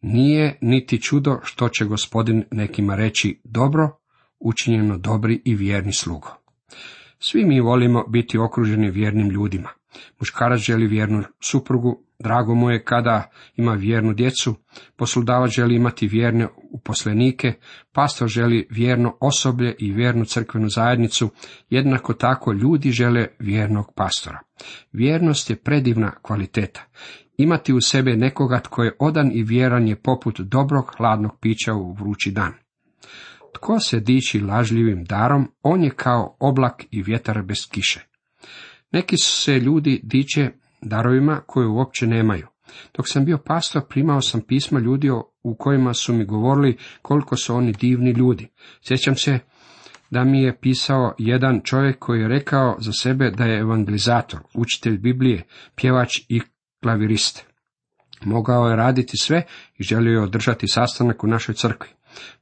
Nije 0.00 0.58
niti 0.60 1.02
čudo 1.02 1.40
što 1.42 1.68
će 1.68 1.84
gospodin 1.84 2.44
nekima 2.50 2.94
reći 2.94 3.40
dobro, 3.44 3.90
učinjeno 4.38 4.98
dobri 4.98 5.42
i 5.44 5.54
vjerni 5.54 5.92
slugo. 5.92 6.28
Svi 7.18 7.44
mi 7.44 7.60
volimo 7.60 8.04
biti 8.08 8.38
okruženi 8.38 8.90
vjernim 8.90 9.30
ljudima. 9.30 9.68
Muškarac 10.20 10.60
želi 10.60 10.86
vjernu 10.86 11.22
suprugu, 11.40 12.02
drago 12.18 12.54
mu 12.54 12.70
je 12.70 12.84
kada 12.84 13.30
ima 13.56 13.72
vjernu 13.72 14.14
djecu, 14.14 14.54
poslodavac 14.96 15.50
želi 15.50 15.74
imati 15.74 16.06
vjerne 16.06 16.48
uposlenike, 16.70 17.52
pastor 17.92 18.28
želi 18.28 18.66
vjerno 18.70 19.16
osoblje 19.20 19.74
i 19.78 19.92
vjernu 19.92 20.24
crkvenu 20.24 20.68
zajednicu, 20.68 21.30
jednako 21.70 22.14
tako 22.14 22.52
ljudi 22.52 22.90
žele 22.90 23.26
vjernog 23.38 23.92
pastora. 23.96 24.40
Vjernost 24.92 25.50
je 25.50 25.56
predivna 25.56 26.12
kvaliteta. 26.22 26.84
Imati 27.42 27.72
u 27.72 27.80
sebe 27.80 28.16
nekoga 28.16 28.60
tko 28.60 28.82
je 28.82 28.96
odan 28.98 29.30
i 29.34 29.42
vjeran 29.42 29.88
je 29.88 29.96
poput 29.96 30.40
dobrog 30.40 30.94
hladnog 30.96 31.38
pića 31.40 31.74
u 31.74 31.92
vrući 31.92 32.30
dan. 32.30 32.52
Tko 33.54 33.80
se 33.80 34.00
diči 34.00 34.40
lažljivim 34.40 35.04
darom, 35.04 35.52
on 35.62 35.82
je 35.82 35.90
kao 35.90 36.36
oblak 36.40 36.84
i 36.90 37.02
vjetar 37.02 37.42
bez 37.42 37.56
kiše. 37.70 38.06
Neki 38.92 39.16
se 39.16 39.58
ljudi 39.58 40.00
diče 40.02 40.50
darovima 40.82 41.40
koje 41.46 41.66
uopće 41.66 42.06
nemaju. 42.06 42.46
Dok 42.96 43.08
sam 43.08 43.24
bio 43.24 43.38
pastor, 43.38 43.82
primao 43.88 44.20
sam 44.20 44.40
pisma 44.40 44.80
ljudi 44.80 45.10
u 45.42 45.54
kojima 45.58 45.94
su 45.94 46.12
mi 46.12 46.24
govorili 46.24 46.76
koliko 47.02 47.36
su 47.36 47.54
oni 47.54 47.72
divni 47.72 48.10
ljudi. 48.10 48.48
Sjećam 48.82 49.16
se 49.16 49.38
da 50.10 50.24
mi 50.24 50.42
je 50.42 50.58
pisao 50.60 51.14
jedan 51.18 51.60
čovjek 51.64 51.98
koji 51.98 52.20
je 52.20 52.28
rekao 52.28 52.76
za 52.78 52.92
sebe 52.92 53.30
da 53.30 53.44
je 53.44 53.60
evangelizator, 53.60 54.40
učitelj 54.54 54.98
Biblije, 54.98 55.42
pjevač 55.76 56.20
i 56.28 56.40
klavirist. 56.82 57.44
Mogao 58.24 58.68
je 58.68 58.76
raditi 58.76 59.16
sve 59.16 59.42
i 59.78 59.82
želio 59.82 60.12
je 60.12 60.22
održati 60.22 60.68
sastanak 60.68 61.24
u 61.24 61.26
našoj 61.26 61.54
crkvi. 61.54 61.88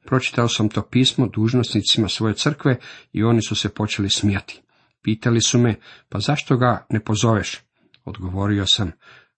Pročitao 0.04 0.48
sam 0.48 0.68
to 0.68 0.82
pismo 0.82 1.26
dužnosnicima 1.26 2.08
svoje 2.08 2.34
crkve 2.34 2.76
i 3.12 3.24
oni 3.24 3.42
su 3.42 3.54
se 3.56 3.68
počeli 3.68 4.10
smijati. 4.10 4.62
Pitali 5.02 5.40
su 5.40 5.58
me, 5.58 5.74
pa 6.08 6.18
zašto 6.18 6.56
ga 6.56 6.86
ne 6.90 7.00
pozoveš? 7.00 7.60
Odgovorio 8.04 8.66
sam, 8.66 8.92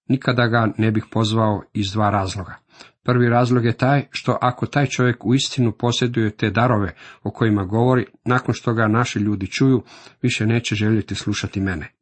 nikada 0.09 0.47
ga 0.47 0.73
ne 0.79 0.91
bih 0.91 1.05
pozvao 1.11 1.63
iz 1.73 1.93
dva 1.93 2.11
razloga. 2.11 2.55
Prvi 3.03 3.29
razlog 3.29 3.65
je 3.65 3.77
taj 3.77 4.07
što 4.11 4.39
ako 4.41 4.67
taj 4.67 4.87
čovjek 4.87 5.25
u 5.25 5.35
istinu 5.35 5.73
posjeduje 5.73 6.37
te 6.37 6.51
darove 6.51 6.95
o 7.23 7.31
kojima 7.31 7.65
govori, 7.65 8.07
nakon 8.25 8.55
što 8.55 8.75
ga 8.75 8.89
naši 8.89 9.19
ljudi 9.19 9.47
čuju, 9.47 9.83
više 10.23 10.47
neće 10.47 10.75
željeti 10.75 11.15
slušati 11.15 11.61
mene. 11.61 11.93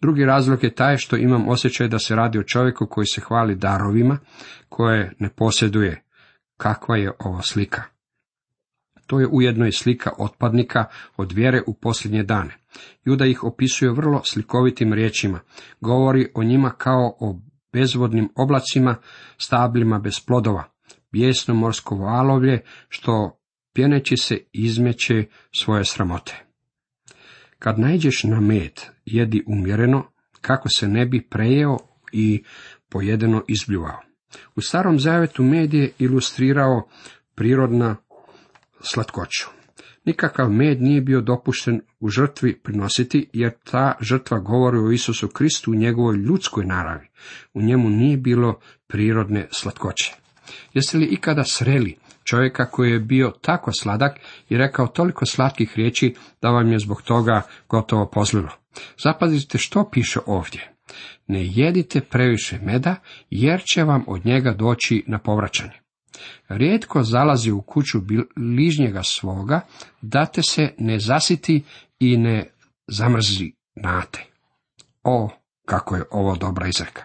Drugi 0.00 0.24
razlog 0.24 0.64
je 0.64 0.74
taj 0.74 0.96
što 0.96 1.16
imam 1.16 1.48
osjećaj 1.48 1.88
da 1.88 1.98
se 1.98 2.16
radi 2.16 2.38
o 2.38 2.42
čovjeku 2.42 2.86
koji 2.86 3.06
se 3.06 3.20
hvali 3.20 3.54
darovima, 3.54 4.18
koje 4.68 5.12
ne 5.18 5.30
posjeduje. 5.36 6.02
Kakva 6.56 6.96
je 6.96 7.12
ova 7.18 7.42
slika? 7.42 7.82
To 9.06 9.20
je 9.20 9.28
ujedno 9.32 9.66
i 9.66 9.72
slika 9.72 10.10
otpadnika 10.18 10.84
od 11.16 11.32
vjere 11.32 11.62
u 11.66 11.74
posljednje 11.74 12.22
dane. 12.22 12.56
Juda 13.04 13.26
ih 13.26 13.44
opisuje 13.44 13.92
vrlo 13.92 14.22
slikovitim 14.24 14.92
riječima. 14.92 15.40
Govori 15.80 16.32
o 16.34 16.42
njima 16.42 16.70
kao 16.70 17.16
o 17.20 17.40
bezvodnim 17.72 18.28
oblacima, 18.36 18.96
stabljima 19.38 19.98
bez 19.98 20.14
plodova, 20.26 20.64
bijesno 21.12 21.54
morsko 21.54 21.96
valovlje, 21.96 22.62
što 22.88 23.40
pjeneći 23.74 24.16
se 24.16 24.38
izmeće 24.52 25.24
svoje 25.54 25.84
sramote. 25.84 26.49
Kad 27.60 27.78
najđeš 27.78 28.24
na 28.24 28.40
med, 28.40 28.80
jedi 29.04 29.42
umjereno, 29.46 30.06
kako 30.40 30.68
se 30.68 30.88
ne 30.88 31.06
bi 31.06 31.26
prejeo 31.30 31.76
i 32.12 32.42
pojedeno 32.88 33.44
izbljuvao. 33.48 34.00
U 34.56 34.60
starom 34.60 34.98
zavetu 34.98 35.42
med 35.42 35.74
je 35.74 35.92
ilustrirao 35.98 36.88
prirodna 37.34 37.96
slatkoću. 38.80 39.46
Nikakav 40.04 40.50
med 40.50 40.82
nije 40.82 41.00
bio 41.00 41.20
dopušten 41.20 41.80
u 42.00 42.08
žrtvi 42.08 42.58
prinositi, 42.62 43.28
jer 43.32 43.52
ta 43.70 43.94
žrtva 44.00 44.38
govori 44.38 44.78
o 44.78 44.90
Isusu 44.90 45.28
Kristu 45.28 45.70
u 45.70 45.74
njegovoj 45.74 46.16
ljudskoj 46.16 46.64
naravi. 46.64 47.08
U 47.54 47.62
njemu 47.62 47.90
nije 47.90 48.16
bilo 48.16 48.60
prirodne 48.86 49.48
slatkoće. 49.52 50.14
Jeste 50.74 50.98
li 50.98 51.06
ikada 51.06 51.44
sreli 51.44 51.96
čovjeka 52.30 52.70
koji 52.70 52.90
je 52.90 52.98
bio 52.98 53.32
tako 53.40 53.70
sladak 53.72 54.20
i 54.48 54.56
rekao 54.56 54.86
toliko 54.86 55.26
slatkih 55.26 55.72
riječi 55.76 56.14
da 56.42 56.50
vam 56.50 56.72
je 56.72 56.78
zbog 56.78 57.02
toga 57.02 57.42
gotovo 57.68 58.10
pozlilo. 58.10 58.50
Zapazite 59.04 59.58
što 59.58 59.90
piše 59.92 60.20
ovdje. 60.26 60.72
Ne 61.26 61.46
jedite 61.46 62.00
previše 62.00 62.58
meda, 62.62 62.96
jer 63.30 63.62
će 63.64 63.84
vam 63.84 64.04
od 64.06 64.26
njega 64.26 64.52
doći 64.52 65.04
na 65.06 65.18
povraćanje. 65.18 65.80
Rijetko 66.48 67.02
zalazi 67.02 67.50
u 67.50 67.62
kuću 67.62 67.98
bližnjega 68.36 69.02
svoga, 69.02 69.60
da 70.02 70.26
te 70.26 70.42
se 70.42 70.74
ne 70.78 70.98
zasiti 70.98 71.62
i 71.98 72.16
ne 72.16 72.50
zamrzi 72.88 73.52
nate. 73.74 74.26
O, 75.02 75.30
kako 75.64 75.96
je 75.96 76.04
ovo 76.10 76.36
dobra 76.36 76.68
izreka. 76.68 77.02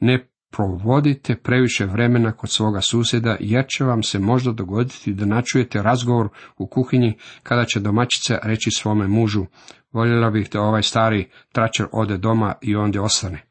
Ne 0.00 0.27
provodite 0.50 1.36
previše 1.36 1.86
vremena 1.86 2.32
kod 2.32 2.50
svoga 2.50 2.80
susjeda, 2.80 3.36
jer 3.40 3.64
će 3.68 3.84
vam 3.84 4.02
se 4.02 4.18
možda 4.18 4.52
dogoditi 4.52 5.12
da 5.12 5.26
načujete 5.26 5.82
razgovor 5.82 6.28
u 6.56 6.66
kuhinji 6.66 7.18
kada 7.42 7.64
će 7.64 7.80
domaćica 7.80 8.38
reći 8.42 8.70
svome 8.70 9.08
mužu, 9.08 9.46
voljela 9.92 10.30
bih 10.30 10.48
da 10.52 10.60
ovaj 10.60 10.82
stari 10.82 11.30
tračer 11.52 11.86
ode 11.92 12.16
doma 12.16 12.54
i 12.62 12.76
ondje 12.76 13.00
ostane. 13.00 13.42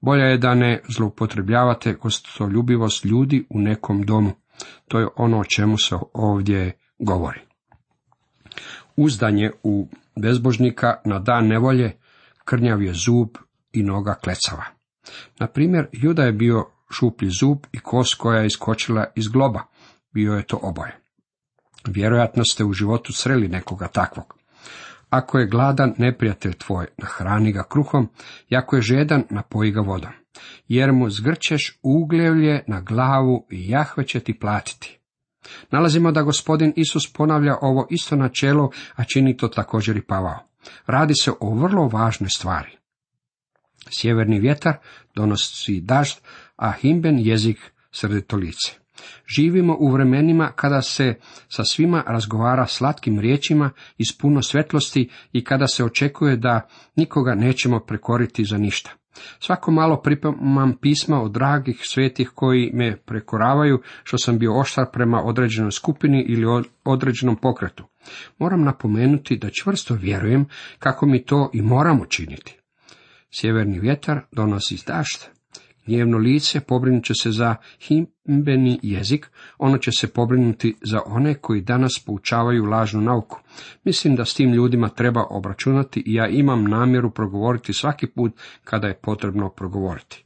Bolje 0.00 0.22
je 0.22 0.38
da 0.38 0.54
ne 0.54 0.82
zloupotrebljavate 0.88 1.94
gostoljubivost 1.94 3.04
ljudi 3.04 3.46
u 3.50 3.60
nekom 3.60 4.02
domu. 4.02 4.32
To 4.88 4.98
je 4.98 5.08
ono 5.16 5.40
o 5.40 5.44
čemu 5.44 5.78
se 5.78 5.96
ovdje 6.12 6.72
govori. 6.98 7.40
Uzdanje 8.96 9.50
u 9.62 9.88
bezbožnika 10.22 10.94
na 11.04 11.18
dan 11.18 11.46
nevolje, 11.46 11.96
krnjav 12.44 12.82
je 12.82 12.94
zub 12.94 13.28
i 13.72 13.82
noga 13.82 14.14
klecava. 14.14 14.75
Na 15.38 15.46
primjer, 15.46 15.86
Juda 15.92 16.22
je 16.22 16.32
bio 16.32 16.66
šuplji 16.90 17.30
zub 17.40 17.58
i 17.72 17.78
kos 17.78 18.14
koja 18.14 18.40
je 18.40 18.46
iskočila 18.46 19.04
iz 19.14 19.28
globa. 19.28 19.62
Bio 20.14 20.32
je 20.32 20.46
to 20.46 20.58
oboje. 20.62 20.98
Vjerojatno 21.86 22.44
ste 22.44 22.64
u 22.64 22.72
životu 22.72 23.12
sreli 23.12 23.48
nekoga 23.48 23.88
takvog. 23.88 24.38
Ako 25.10 25.38
je 25.38 25.46
gladan 25.46 25.94
neprijatelj 25.98 26.52
tvoj, 26.52 26.86
nahrani 26.98 27.52
ga 27.52 27.64
kruhom, 27.68 28.08
i 28.48 28.56
ako 28.56 28.76
je 28.76 28.82
žedan, 28.82 29.24
napoji 29.30 29.70
ga 29.70 29.80
vodom. 29.80 30.10
Jer 30.68 30.92
mu 30.92 31.10
zgrčeš 31.10 31.78
ugljevlje 31.82 32.64
na 32.66 32.80
glavu 32.80 33.46
i 33.50 33.70
Jahve 33.70 34.06
će 34.06 34.20
ti 34.20 34.38
platiti. 34.38 34.98
Nalazimo 35.70 36.12
da 36.12 36.22
gospodin 36.22 36.72
Isus 36.76 37.12
ponavlja 37.12 37.54
ovo 37.60 37.86
isto 37.90 38.16
načelo, 38.16 38.70
a 38.94 39.04
čini 39.04 39.36
to 39.36 39.48
također 39.48 39.96
i 39.96 40.02
Pavao. 40.02 40.38
Radi 40.86 41.14
se 41.14 41.32
o 41.40 41.54
vrlo 41.54 41.88
važnoj 41.88 42.28
stvari. 42.28 42.76
Sjeverni 43.90 44.40
vjetar 44.40 44.76
donosi 45.14 45.80
dažd, 45.80 46.18
a 46.56 46.72
himben 46.72 47.18
jezik 47.18 47.58
srdito 47.90 48.36
lice. 48.36 48.72
Živimo 49.36 49.76
u 49.80 49.92
vremenima 49.92 50.52
kada 50.56 50.82
se 50.82 51.14
sa 51.48 51.64
svima 51.64 52.04
razgovara 52.06 52.66
slatkim 52.66 53.20
riječima 53.20 53.70
iz 53.98 54.18
puno 54.20 54.42
svetlosti 54.42 55.08
i 55.32 55.44
kada 55.44 55.66
se 55.66 55.84
očekuje 55.84 56.36
da 56.36 56.68
nikoga 56.96 57.34
nećemo 57.34 57.80
prekoriti 57.80 58.44
za 58.44 58.58
ništa. 58.58 58.90
Svako 59.40 59.70
malo 59.70 60.00
pripremam 60.02 60.76
pisma 60.80 61.22
od 61.22 61.32
dragih 61.32 61.80
svetih 61.82 62.30
koji 62.34 62.70
me 62.74 62.96
prekoravaju 62.96 63.82
što 64.02 64.18
sam 64.18 64.38
bio 64.38 64.60
oštar 64.60 64.84
prema 64.92 65.22
određenoj 65.22 65.70
skupini 65.70 66.24
ili 66.28 66.64
određenom 66.84 67.36
pokretu. 67.36 67.84
Moram 68.38 68.64
napomenuti 68.64 69.36
da 69.36 69.50
čvrsto 69.62 69.94
vjerujem 69.94 70.46
kako 70.78 71.06
mi 71.06 71.24
to 71.24 71.50
i 71.52 71.62
moramo 71.62 72.06
činiti. 72.06 72.58
Sjeverni 73.40 73.80
vjetar 73.80 74.20
donosi 74.32 74.82
dašt, 74.86 75.28
gnjevno 75.86 76.18
lice 76.18 76.60
pobrinut 76.60 77.04
će 77.04 77.12
se 77.22 77.30
za 77.30 77.56
himbeni 77.80 78.80
jezik, 78.82 79.30
ono 79.58 79.78
će 79.78 79.90
se 79.92 80.12
pobrinuti 80.12 80.74
za 80.82 81.00
one 81.06 81.34
koji 81.34 81.60
danas 81.60 82.02
poučavaju 82.06 82.64
lažnu 82.64 83.00
nauku. 83.00 83.40
Mislim 83.84 84.16
da 84.16 84.24
s 84.24 84.34
tim 84.34 84.52
ljudima 84.52 84.88
treba 84.88 85.24
obračunati 85.30 86.02
i 86.06 86.14
ja 86.14 86.28
imam 86.28 86.64
namjeru 86.64 87.10
progovoriti 87.10 87.72
svaki 87.72 88.06
put 88.06 88.32
kada 88.64 88.86
je 88.86 88.98
potrebno 89.02 89.48
progovoriti. 89.48 90.24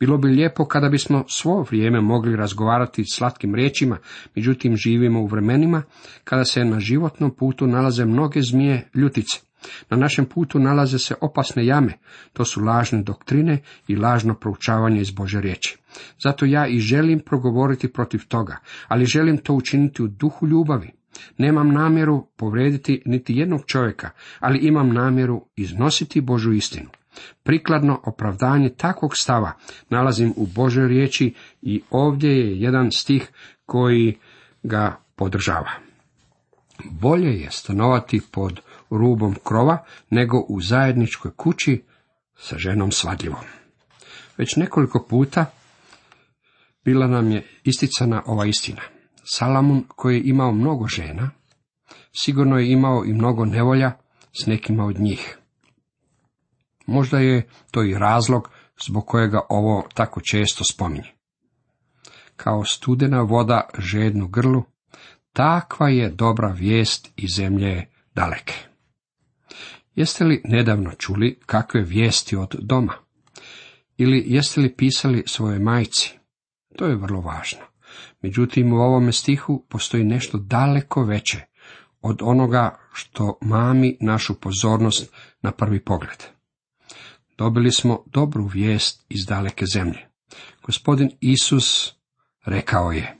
Bilo 0.00 0.18
bi 0.18 0.28
lijepo 0.28 0.64
kada 0.64 0.88
bismo 0.88 1.24
svo 1.28 1.62
vrijeme 1.62 2.00
mogli 2.00 2.36
razgovarati 2.36 3.04
slatkim 3.12 3.54
riječima, 3.54 3.98
međutim 4.34 4.76
živimo 4.76 5.20
u 5.22 5.26
vremenima 5.26 5.82
kada 6.24 6.44
se 6.44 6.64
na 6.64 6.80
životnom 6.80 7.30
putu 7.30 7.66
nalaze 7.66 8.04
mnoge 8.04 8.40
zmije 8.42 8.88
ljutice. 8.94 9.45
Na 9.90 9.96
našem 9.96 10.26
putu 10.26 10.58
nalaze 10.58 10.98
se 10.98 11.14
opasne 11.20 11.66
jame, 11.66 11.92
to 12.32 12.44
su 12.44 12.60
lažne 12.60 13.02
doktrine 13.02 13.58
i 13.88 13.96
lažno 13.96 14.34
proučavanje 14.34 15.00
iz 15.00 15.10
Bože 15.10 15.40
riječi. 15.40 15.78
Zato 16.24 16.44
ja 16.44 16.66
i 16.66 16.78
želim 16.78 17.20
progovoriti 17.20 17.92
protiv 17.92 18.26
toga, 18.28 18.56
ali 18.88 19.06
želim 19.06 19.38
to 19.38 19.54
učiniti 19.54 20.02
u 20.02 20.08
duhu 20.08 20.46
ljubavi. 20.46 20.90
Nemam 21.38 21.72
namjeru 21.72 22.26
povrediti 22.36 23.02
niti 23.04 23.36
jednog 23.36 23.60
čovjeka, 23.66 24.10
ali 24.40 24.58
imam 24.58 24.92
namjeru 24.92 25.44
iznositi 25.56 26.20
Božu 26.20 26.52
istinu. 26.52 26.88
Prikladno 27.42 28.00
opravdanje 28.04 28.68
takvog 28.68 29.16
stava 29.16 29.52
nalazim 29.90 30.32
u 30.36 30.46
Božoj 30.46 30.88
riječi 30.88 31.34
i 31.62 31.82
ovdje 31.90 32.30
je 32.30 32.60
jedan 32.60 32.90
stih 32.92 33.28
koji 33.66 34.18
ga 34.62 34.96
podržava. 35.16 35.70
Bolje 36.84 37.40
je 37.40 37.50
stanovati 37.50 38.20
pod 38.32 38.60
rubom 38.98 39.36
krova, 39.44 39.84
nego 40.10 40.38
u 40.48 40.60
zajedničkoj 40.60 41.30
kući 41.36 41.84
sa 42.38 42.58
ženom 42.58 42.92
svadljivom. 42.92 43.44
Već 44.38 44.56
nekoliko 44.56 45.06
puta 45.08 45.46
bila 46.84 47.06
nam 47.06 47.30
je 47.30 47.46
isticana 47.64 48.22
ova 48.26 48.46
istina. 48.46 48.82
Salamun, 49.24 49.84
koji 49.88 50.16
je 50.16 50.22
imao 50.24 50.52
mnogo 50.52 50.86
žena, 50.86 51.30
sigurno 52.20 52.58
je 52.58 52.72
imao 52.72 53.04
i 53.04 53.12
mnogo 53.12 53.44
nevolja 53.44 53.92
s 54.42 54.46
nekima 54.46 54.84
od 54.84 55.00
njih. 55.00 55.38
Možda 56.86 57.18
je 57.18 57.48
to 57.70 57.82
i 57.82 57.94
razlog 57.98 58.50
zbog 58.86 59.06
kojega 59.06 59.40
ovo 59.48 59.88
tako 59.94 60.20
često 60.20 60.64
spominje. 60.64 61.12
Kao 62.36 62.64
studena 62.64 63.20
voda 63.20 63.68
žednu 63.78 64.28
grlu, 64.28 64.64
takva 65.32 65.88
je 65.88 66.10
dobra 66.10 66.48
vijest 66.48 67.12
i 67.16 67.28
zemlje 67.28 67.86
daleke. 68.14 68.65
Jeste 69.96 70.24
li 70.24 70.42
nedavno 70.44 70.92
čuli 70.98 71.38
kakve 71.46 71.82
vijesti 71.82 72.36
od 72.36 72.54
doma? 72.58 72.92
Ili 73.96 74.24
jeste 74.26 74.60
li 74.60 74.76
pisali 74.76 75.24
svoje 75.26 75.58
majci? 75.58 76.18
To 76.76 76.86
je 76.86 76.96
vrlo 76.96 77.20
važno. 77.20 77.60
Međutim, 78.22 78.72
u 78.72 78.76
ovome 78.76 79.12
stihu 79.12 79.64
postoji 79.68 80.04
nešto 80.04 80.38
daleko 80.38 81.04
veće 81.04 81.40
od 82.00 82.18
onoga 82.22 82.78
što 82.92 83.38
mami 83.40 83.96
našu 84.00 84.40
pozornost 84.40 85.12
na 85.42 85.52
prvi 85.52 85.80
pogled. 85.80 86.22
Dobili 87.38 87.72
smo 87.72 88.02
dobru 88.06 88.44
vijest 88.44 89.06
iz 89.08 89.26
daleke 89.26 89.66
zemlje. 89.66 90.08
Gospodin 90.62 91.10
Isus 91.20 91.94
rekao 92.44 92.92
je, 92.92 93.16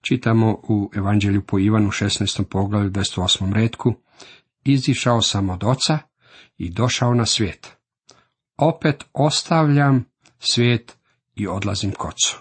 čitamo 0.00 0.60
u 0.68 0.90
Evanđelju 0.94 1.42
po 1.42 1.58
Ivanu 1.58 1.88
16. 1.88 2.44
poglavlju 2.44 2.90
28. 2.90 3.52
redku, 3.52 3.94
izišao 4.64 5.22
sam 5.22 5.50
od 5.50 5.64
oca 5.64 5.98
i 6.58 6.70
došao 6.70 7.14
na 7.14 7.26
svijet. 7.26 7.76
Opet 8.56 9.04
ostavljam 9.12 10.04
svijet 10.38 10.96
i 11.34 11.46
odlazim 11.46 11.92
k 11.92 12.04
ocu. 12.04 12.38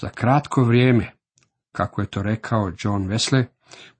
Za 0.00 0.08
kratko 0.08 0.64
vrijeme, 0.64 1.12
kako 1.72 2.00
je 2.00 2.06
to 2.06 2.22
rekao 2.22 2.72
John 2.78 3.08
Wesley, 3.08 3.44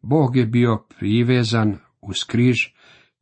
Bog 0.03 0.37
je 0.37 0.47
bio 0.47 0.87
privezan 0.99 1.79
uz 2.01 2.17
križ 2.27 2.57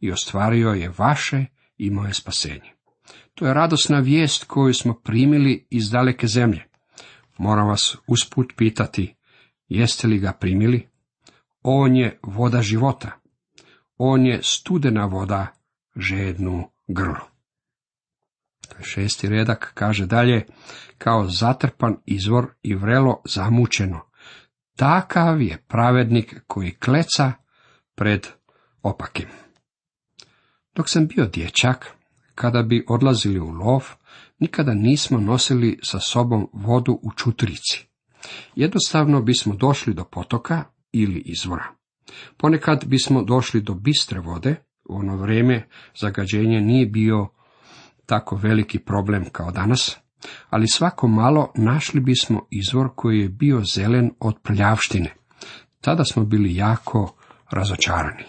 i 0.01 0.13
ostvario 0.13 0.69
je 0.69 0.93
vaše 0.99 1.45
i 1.79 1.91
moje 1.91 2.15
spasenje. 2.15 2.73
To 3.35 3.47
je 3.47 3.55
radosna 3.55 3.99
vijest 3.99 4.45
koju 4.45 4.75
smo 4.75 4.95
primili 4.95 5.67
iz 5.71 5.91
daleke 5.91 6.27
zemlje. 6.27 6.65
Moram 7.39 7.69
vas 7.69 7.97
usput 8.07 8.53
pitati, 8.57 9.15
jeste 9.69 10.07
li 10.07 10.19
ga 10.19 10.33
primili? 10.33 10.89
On 11.63 11.97
je 11.97 12.19
voda 12.23 12.63
života. 12.63 13.22
On 14.05 14.27
je 14.27 14.43
studena 14.43 15.05
voda, 15.07 15.47
žednu 15.97 16.71
grlu. 16.89 17.25
Šesti 18.83 19.29
redak 19.29 19.71
kaže 19.75 20.07
dalje, 20.07 20.47
kao 20.99 21.29
zatrpan 21.29 21.97
izvor 22.07 22.47
i 22.63 22.75
vrelo 22.75 23.23
zamučeno. 23.25 24.01
Takav 24.77 25.43
je 25.43 25.65
pravednik 25.69 26.43
koji 26.47 26.75
kleca 26.75 27.33
pred 27.95 28.27
opakim. 28.83 29.29
Dok 30.75 30.89
sam 30.89 31.07
bio 31.07 31.27
dječak, 31.27 31.87
kada 32.35 32.63
bi 32.63 32.85
odlazili 32.89 33.41
u 33.41 33.51
lov, 33.51 33.85
nikada 34.39 34.75
nismo 34.75 35.19
nosili 35.19 35.79
sa 35.83 36.01
sobom 36.01 36.49
vodu 36.53 36.93
u 37.03 37.13
čutrici. 37.17 37.87
Jednostavno 38.55 39.23
bismo 39.23 39.55
došli 39.55 39.95
do 39.95 40.05
potoka 40.05 40.65
ili 40.93 41.23
izvora. 41.27 41.82
Ponekad 42.37 42.85
bismo 42.87 43.23
došli 43.23 43.61
do 43.61 43.75
bistre 43.75 44.21
vode, 44.21 44.57
u 44.85 44.97
ono 44.97 45.17
vrijeme 45.17 45.69
zagađenje 46.01 46.61
nije 46.61 46.87
bio 46.87 47.29
tako 48.07 48.37
veliki 48.37 48.79
problem 48.79 49.25
kao 49.33 49.51
danas, 49.51 49.97
ali 50.51 50.69
svako 50.69 51.09
malo 51.09 51.53
našli 51.55 52.01
bismo 52.01 52.47
izvor 52.51 52.89
koji 52.97 53.19
je 53.19 53.29
bio 53.29 53.63
zelen 53.75 54.11
od 54.21 54.35
prljavštine. 54.43 55.15
Tada 55.81 56.05
smo 56.05 56.25
bili 56.25 56.55
jako 56.55 57.17
razočarani. 57.51 58.25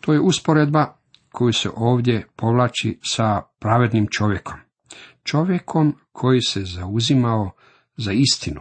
To 0.00 0.12
je 0.12 0.20
usporedba 0.20 0.96
koju 1.32 1.52
se 1.52 1.70
ovdje 1.76 2.26
povlači 2.36 2.98
sa 3.02 3.42
pravednim 3.58 4.06
čovjekom. 4.10 4.54
Čovjekom 5.24 5.96
koji 6.12 6.40
se 6.40 6.64
zauzimao 6.64 7.50
za 7.96 8.12
istinu, 8.12 8.60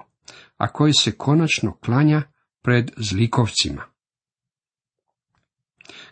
a 0.57 0.67
koji 0.67 0.93
se 0.93 1.11
konačno 1.11 1.73
klanja 1.73 2.21
pred 2.61 2.91
zlikovcima. 2.97 3.90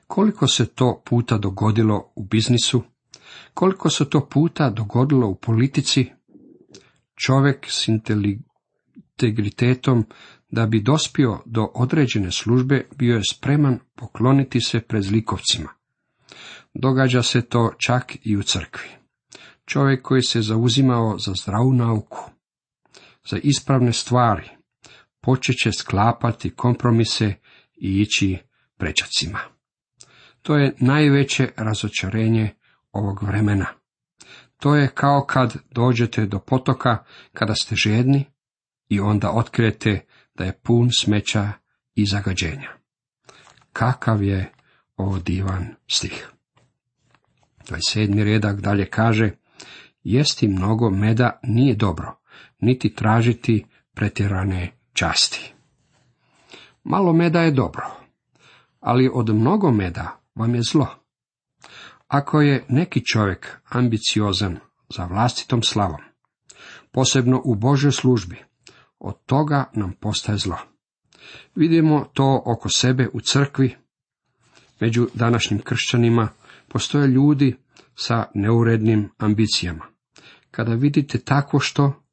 Koliko 0.09 0.47
se 0.47 0.65
to 0.65 1.01
puta 1.05 1.37
dogodilo 1.37 2.11
u 2.15 2.23
biznisu, 2.23 2.81
koliko 3.53 3.89
se 3.89 4.09
to 4.09 4.27
puta 4.29 4.69
dogodilo 4.69 5.27
u 5.27 5.35
politici, 5.35 6.05
čovjek 7.25 7.65
s 7.69 7.87
integritetom 7.87 10.05
da 10.49 10.65
bi 10.65 10.81
dospio 10.81 11.39
do 11.45 11.71
određene 11.73 12.31
službe 12.31 12.87
bio 12.95 13.15
je 13.15 13.21
spreman 13.31 13.79
pokloniti 13.95 14.61
se 14.61 14.79
pred 14.79 15.03
zlikovcima. 15.03 15.69
Događa 16.73 17.23
se 17.23 17.41
to 17.41 17.73
čak 17.77 18.17
i 18.23 18.37
u 18.37 18.43
crkvi. 18.43 18.89
Čovjek 19.65 20.01
koji 20.01 20.21
se 20.21 20.41
zauzimao 20.41 21.19
za 21.19 21.33
zdravu 21.41 21.73
nauku, 21.73 22.31
za 23.29 23.37
ispravne 23.43 23.93
stvari, 23.93 24.49
počet 25.21 25.55
će 25.63 25.71
sklapati 25.71 26.49
kompromise 26.49 27.33
i 27.75 28.01
ići 28.01 28.37
prečacima. 28.77 29.58
To 30.41 30.58
je 30.58 30.75
najveće 30.80 31.49
razočarenje 31.58 32.54
ovog 32.91 33.23
vremena. 33.23 33.65
To 34.58 34.75
je 34.75 34.88
kao 34.88 35.25
kad 35.25 35.56
dođete 35.71 36.25
do 36.25 36.39
potoka 36.39 37.04
kada 37.34 37.56
ste 37.56 37.75
žedni 37.75 38.25
i 38.89 38.99
onda 38.99 39.32
otkrijete 39.32 40.06
da 40.36 40.43
je 40.43 40.60
pun 40.63 40.89
smeća 40.97 41.52
i 41.95 42.06
zagađenja. 42.06 42.69
Kakav 43.73 44.23
je 44.23 44.52
ovo 44.97 45.19
divan 45.19 45.67
stih. 45.88 46.30
27. 47.69 48.23
redak 48.23 48.62
dalje 48.62 48.86
kaže, 48.86 49.32
jesti 50.04 50.47
mnogo 50.47 50.89
meda 50.89 51.39
nije 51.43 51.75
dobro, 51.75 52.15
niti 52.60 52.95
tražiti 52.95 53.65
pretjerane 53.93 54.71
časti. 54.93 55.54
Malo 56.84 57.13
meda 57.13 57.41
je 57.41 57.52
dobro, 57.52 57.88
ali 58.80 59.10
od 59.13 59.30
mnogo 59.36 59.71
meda 59.71 60.18
vam 60.39 60.56
je 60.56 60.62
zlo. 60.62 60.88
Ako 62.08 62.41
je 62.41 62.65
neki 62.69 63.06
čovjek 63.06 63.58
ambiciozan 63.69 64.60
za 64.95 65.06
vlastitom 65.06 65.63
slavom, 65.63 66.02
posebno 66.91 67.41
u 67.45 67.56
Božoj 67.56 67.91
službi, 67.91 68.38
od 68.99 69.15
toga 69.25 69.69
nam 69.73 69.93
postaje 69.99 70.38
zlo. 70.38 70.58
Vidimo 71.56 72.06
to 72.13 72.43
oko 72.45 72.69
sebe 72.69 73.08
u 73.13 73.21
crkvi, 73.21 73.75
među 74.80 75.08
današnjim 75.13 75.62
kršćanima 75.62 76.30
postoje 76.67 77.08
ljudi 77.08 77.56
sa 77.95 78.25
neurednim 78.34 79.10
ambicijama. 79.17 79.86
Kada 80.52 80.73
vidite 80.73 81.19
tako 81.19 81.60
što, 81.60 82.04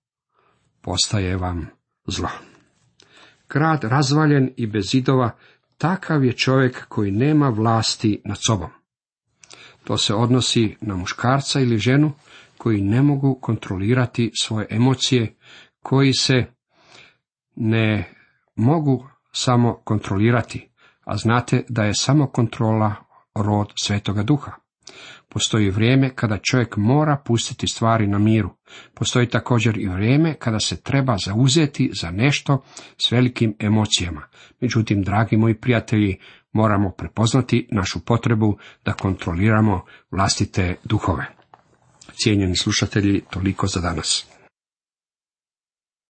postaje 0.80 1.36
vam 1.36 1.66
zlo. 2.06 2.28
Grad 3.48 3.84
razvaljen 3.84 4.50
i 4.56 4.66
bez 4.66 4.84
zidova, 4.90 5.36
takav 5.78 6.24
je 6.24 6.32
čovjek 6.32 6.86
koji 6.88 7.10
nema 7.10 7.48
vlasti 7.48 8.22
nad 8.24 8.38
sobom. 8.46 8.70
To 9.84 9.98
se 9.98 10.14
odnosi 10.14 10.76
na 10.80 10.96
muškarca 10.96 11.60
ili 11.60 11.78
ženu 11.78 12.12
koji 12.58 12.80
ne 12.80 13.02
mogu 13.02 13.38
kontrolirati 13.40 14.30
svoje 14.40 14.66
emocije, 14.70 15.36
koji 15.82 16.12
se 16.12 16.44
ne 17.56 18.12
mogu 18.56 19.08
samo 19.32 19.74
kontrolirati, 19.84 20.68
a 21.04 21.16
znate 21.16 21.64
da 21.68 21.84
je 21.84 21.94
samo 21.94 22.26
kontrola 22.26 22.94
rod 23.34 23.72
Svetoga 23.82 24.22
Duha. 24.22 24.52
Postoji 25.36 25.70
vrijeme 25.70 26.14
kada 26.14 26.38
čovjek 26.38 26.76
mora 26.76 27.22
pustiti 27.24 27.66
stvari 27.66 28.06
na 28.06 28.18
miru. 28.18 28.50
Postoji 28.94 29.28
također 29.28 29.78
i 29.78 29.88
vrijeme 29.88 30.34
kada 30.34 30.60
se 30.60 30.76
treba 30.82 31.16
zauzeti 31.26 31.90
za 32.00 32.10
nešto 32.10 32.62
s 32.98 33.12
velikim 33.12 33.54
emocijama. 33.58 34.22
Međutim, 34.60 35.02
dragi 35.02 35.36
moji 35.36 35.54
prijatelji, 35.54 36.18
moramo 36.52 36.90
prepoznati 36.90 37.68
našu 37.72 38.00
potrebu 38.04 38.58
da 38.84 38.92
kontroliramo 38.92 39.84
vlastite 40.10 40.76
duhove. 40.84 41.26
Cijenjeni 42.12 42.56
slušatelji, 42.56 43.22
toliko 43.30 43.66
za 43.66 43.80
danas. 43.80 44.35